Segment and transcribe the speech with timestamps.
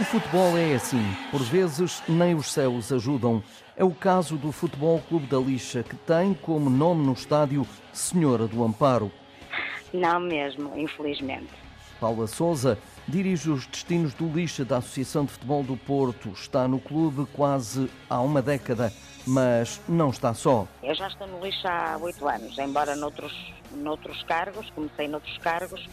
[0.00, 3.42] O futebol é assim, por vezes nem os céus ajudam.
[3.76, 8.46] É o caso do Futebol Clube da Lixa, que tem como nome no estádio Senhora
[8.46, 9.12] do Amparo.
[9.92, 11.50] Não mesmo, infelizmente.
[12.00, 16.30] Paula Souza dirige os destinos do Lixa da Associação de Futebol do Porto.
[16.30, 18.90] Está no clube quase há uma década,
[19.26, 20.66] mas não está só.
[20.82, 23.34] Eu já estou no Lixa há oito anos, embora noutros,
[23.72, 25.86] noutros cargos, comecei noutros cargos,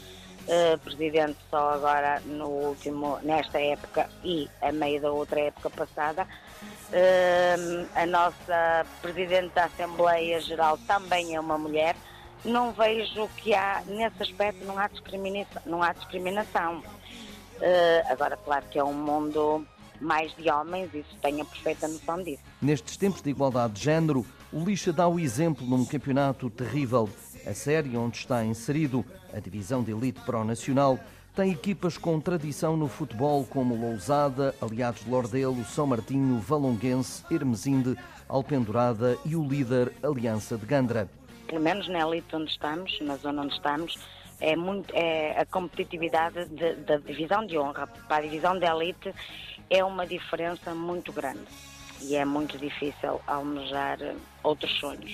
[0.48, 6.28] uh, presidente só agora no último, nesta época e a meio da outra época passada.
[6.90, 11.96] Uh, a nossa presidente da Assembleia Geral também é uma mulher
[12.46, 15.62] não vejo que há, nesse aspecto, não há discriminação.
[15.66, 16.80] Não há discriminação.
[16.80, 19.66] Uh, agora, claro que é um mundo
[20.00, 22.44] mais de homens, isso tenho a perfeita noção disso.
[22.62, 27.10] Nestes tempos de igualdade de género, o Lixa dá o exemplo num campeonato terrível.
[27.48, 31.00] A série onde está inserido, a divisão de elite pró-nacional,
[31.34, 37.96] tem equipas com tradição no futebol como Lousada, Aliados de Lordelo, São Martinho, Valonguense, Hermesinde,
[38.28, 41.08] Alpendurada e o líder Aliança de Gandra.
[41.48, 43.98] Pelo menos na elite onde estamos, na zona onde estamos,
[44.42, 47.88] é, muito, é a competitividade de, da divisão de honra.
[48.10, 49.14] Para a divisão de elite
[49.70, 51.48] é uma diferença muito grande
[52.02, 54.00] e é muito difícil almejar
[54.44, 55.12] outros sonhos.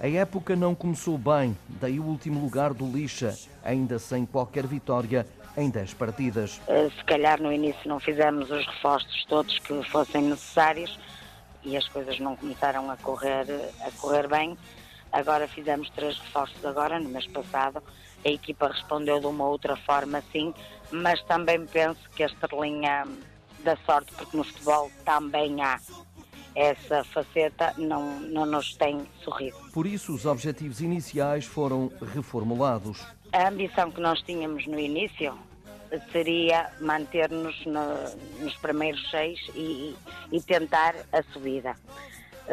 [0.00, 5.26] A época não começou bem, daí o último lugar do Lixa, ainda sem qualquer vitória
[5.56, 6.60] em 10 partidas.
[6.66, 10.98] Eh, se calhar no início não fizemos os reforços todos que fossem necessários
[11.62, 13.46] e as coisas não começaram a correr,
[13.86, 14.56] a correr bem
[15.12, 17.82] Agora fizemos três reforços agora, no mês passado.
[18.24, 20.54] A equipa respondeu de uma outra forma, sim,
[20.90, 23.06] mas também penso que a estrelinha
[23.62, 25.78] da sorte, porque no futebol também há
[26.54, 29.56] essa faceta, não, não nos tem sorrido.
[29.72, 33.04] Por isso, os objetivos iniciais foram reformulados.
[33.32, 35.34] A ambição que nós tínhamos no início
[36.10, 39.94] seria manter-nos no, nos primeiros seis e,
[40.30, 41.74] e tentar a subida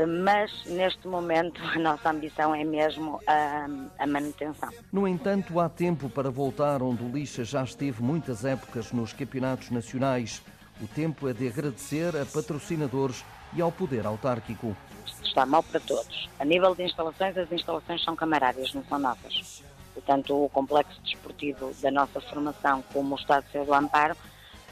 [0.07, 4.69] mas neste momento a nossa ambição é mesmo a, a, manutenção.
[4.91, 9.71] No entanto, há tempo para voltar onde o Lixa já esteve muitas épocas nos campeonatos
[9.71, 10.41] nacionais.
[10.81, 13.23] O tempo é de agradecer a patrocinadores
[13.53, 14.75] e ao poder autárquico.
[15.23, 16.29] Está mal para todos.
[16.39, 19.61] A nível de instalações, as instalações são camarárias, não são nossas.
[19.93, 24.15] Portanto, o complexo desportivo da nossa formação, como o Estado Seu do Amparo,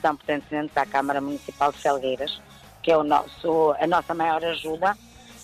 [0.01, 2.41] são pertencentes à Câmara Municipal de Felgueiras,
[2.81, 4.95] que é o nosso, a nossa maior ajuda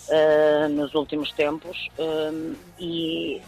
[0.08, 3.42] uh, nos últimos tempos uh, e,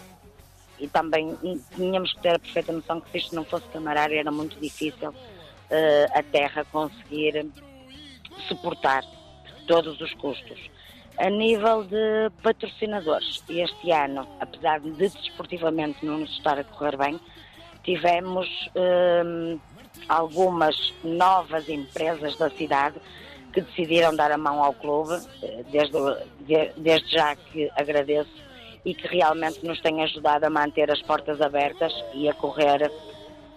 [0.78, 1.34] e também
[1.74, 5.14] tínhamos que ter a perfeita noção que se isto não fosse camarário era muito difícil
[6.14, 7.50] a terra conseguir
[8.48, 9.04] suportar
[9.66, 10.58] todos os custos.
[11.18, 17.18] A nível de patrocinadores, este ano, apesar de desportivamente não nos estar a correr bem,
[17.82, 18.48] tivemos
[20.08, 22.96] algumas novas empresas da cidade
[23.52, 25.96] que decidiram dar a mão ao clube, eh, desde,
[26.76, 28.30] desde já que agradeço
[28.84, 32.90] e que realmente nos têm ajudado a manter as portas abertas e a correr.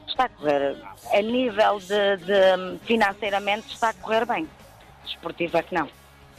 [0.10, 0.76] Está a correr,
[1.14, 4.50] a nível de, de financeiramente, está a correr bem.
[5.06, 5.88] Desportivo é que não.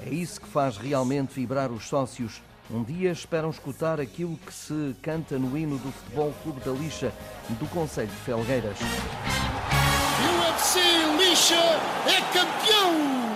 [0.05, 2.43] É isso que faz realmente vibrar os sócios.
[2.71, 7.13] Um dia esperam escutar aquilo que se canta no hino do Futebol Clube da Lixa,
[7.49, 8.77] do Conselho de Felgueiras.
[10.51, 10.81] UFC
[11.19, 13.30] Lixa é campeão!